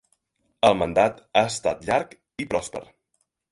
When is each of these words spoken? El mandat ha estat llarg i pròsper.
El 0.69 0.77
mandat 0.79 1.19
ha 1.35 1.45
estat 1.51 1.87
llarg 1.91 2.19
i 2.47 2.51
pròsper. 2.57 2.85